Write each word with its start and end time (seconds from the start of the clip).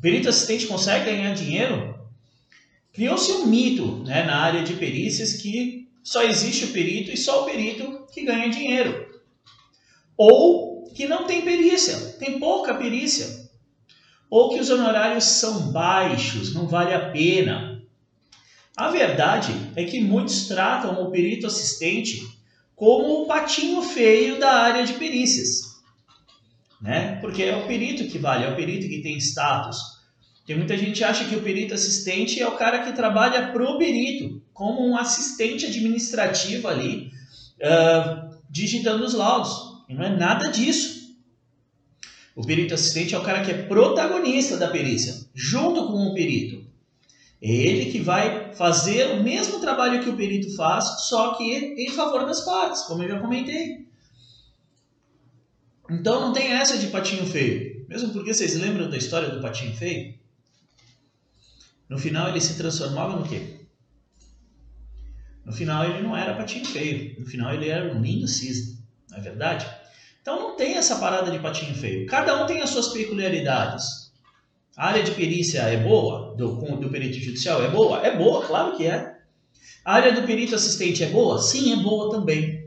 perito 0.00 0.28
assistente 0.28 0.66
consegue 0.66 1.06
ganhar 1.06 1.34
dinheiro? 1.34 1.96
Criou-se 2.92 3.30
um 3.32 3.46
mito 3.46 4.04
né, 4.04 4.24
na 4.24 4.36
área 4.36 4.62
de 4.62 4.74
perícias 4.74 5.34
que 5.34 5.88
só 6.02 6.22
existe 6.22 6.66
o 6.66 6.72
perito 6.72 7.10
e 7.10 7.16
só 7.16 7.42
o 7.42 7.44
perito 7.44 8.06
que 8.12 8.24
ganha 8.24 8.48
dinheiro. 8.48 9.06
Ou 10.16 10.84
que 10.94 11.06
não 11.06 11.24
tem 11.24 11.42
perícia, 11.42 11.94
tem 12.18 12.38
pouca 12.38 12.74
perícia. 12.74 13.50
Ou 14.30 14.50
que 14.50 14.60
os 14.60 14.70
honorários 14.70 15.24
são 15.24 15.72
baixos, 15.72 16.54
não 16.54 16.66
vale 16.66 16.94
a 16.94 17.10
pena. 17.10 17.82
A 18.76 18.88
verdade 18.88 19.52
é 19.74 19.84
que 19.84 20.00
muitos 20.00 20.46
tratam 20.46 21.02
o 21.02 21.10
perito 21.10 21.46
assistente 21.46 22.26
como 22.74 23.22
o 23.22 23.26
patinho 23.26 23.82
feio 23.82 24.38
da 24.38 24.52
área 24.52 24.84
de 24.84 24.92
perícias. 24.94 25.65
Né? 26.86 27.18
Porque 27.20 27.42
é 27.42 27.56
o 27.56 27.66
perito 27.66 28.06
que 28.06 28.16
vale, 28.16 28.44
é 28.44 28.48
o 28.48 28.54
perito 28.54 28.88
que 28.88 29.02
tem 29.02 29.16
status. 29.16 29.76
Tem 30.46 30.56
muita 30.56 30.78
gente 30.78 30.98
que 30.98 31.04
acha 31.04 31.24
que 31.24 31.34
o 31.34 31.42
perito 31.42 31.74
assistente 31.74 32.40
é 32.40 32.46
o 32.46 32.56
cara 32.56 32.84
que 32.84 32.92
trabalha 32.92 33.50
pro 33.50 33.76
perito, 33.76 34.40
como 34.54 34.86
um 34.86 34.96
assistente 34.96 35.66
administrativo 35.66 36.68
ali, 36.68 37.10
uh, 37.60 38.30
digitando 38.48 39.04
os 39.04 39.14
laudos. 39.14 39.82
E 39.88 39.94
não 39.94 40.04
é 40.04 40.16
nada 40.16 40.48
disso. 40.48 41.16
O 42.36 42.46
perito 42.46 42.74
assistente 42.74 43.16
é 43.16 43.18
o 43.18 43.24
cara 43.24 43.44
que 43.44 43.50
é 43.50 43.62
protagonista 43.62 44.56
da 44.56 44.68
perícia, 44.68 45.26
junto 45.34 45.88
com 45.88 46.06
o 46.06 46.14
perito. 46.14 46.64
É 47.42 47.50
ele 47.50 47.90
que 47.90 47.98
vai 47.98 48.54
fazer 48.54 49.10
o 49.10 49.24
mesmo 49.24 49.58
trabalho 49.58 50.04
que 50.04 50.08
o 50.08 50.16
perito 50.16 50.54
faz, 50.54 51.08
só 51.08 51.34
que 51.34 51.52
em 51.52 51.90
favor 51.90 52.24
das 52.24 52.42
partes, 52.42 52.82
como 52.82 53.02
eu 53.02 53.08
já 53.08 53.18
comentei. 53.18 53.86
Então 55.88 56.20
não 56.20 56.32
tem 56.32 56.52
essa 56.52 56.78
de 56.78 56.88
patinho 56.88 57.26
feio. 57.26 57.86
Mesmo 57.88 58.12
porque 58.12 58.34
vocês 58.34 58.54
lembram 58.56 58.90
da 58.90 58.96
história 58.96 59.30
do 59.30 59.40
patinho 59.40 59.74
feio? 59.76 60.14
No 61.88 61.98
final 61.98 62.28
ele 62.28 62.40
se 62.40 62.56
transformava 62.56 63.16
no 63.16 63.28
quê? 63.28 63.60
No 65.44 65.52
final 65.52 65.84
ele 65.84 66.02
não 66.02 66.16
era 66.16 66.34
patinho 66.34 66.64
feio. 66.66 67.18
No 67.20 67.26
final 67.26 67.54
ele 67.54 67.68
era 67.68 67.94
um 67.94 68.02
lindo 68.02 68.26
cisne. 68.26 68.78
Não 69.08 69.18
é 69.18 69.20
verdade? 69.20 69.66
Então 70.20 70.40
não 70.40 70.56
tem 70.56 70.74
essa 70.74 70.96
parada 70.96 71.30
de 71.30 71.38
patinho 71.38 71.74
feio. 71.74 72.06
Cada 72.06 72.42
um 72.42 72.46
tem 72.46 72.60
as 72.60 72.70
suas 72.70 72.88
peculiaridades. 72.88 74.10
A 74.76 74.88
área 74.88 75.04
de 75.04 75.12
perícia 75.12 75.60
é 75.60 75.76
boa? 75.76 76.34
Do, 76.36 76.56
do 76.76 76.90
perito 76.90 77.18
judicial 77.20 77.62
é 77.62 77.70
boa? 77.70 78.04
É 78.04 78.16
boa, 78.16 78.44
claro 78.44 78.76
que 78.76 78.84
é. 78.84 79.16
A 79.84 79.94
área 79.94 80.12
do 80.12 80.26
perito 80.26 80.56
assistente 80.56 81.04
é 81.04 81.08
boa? 81.08 81.40
Sim, 81.40 81.72
é 81.72 81.76
boa 81.76 82.10
também. 82.10 82.66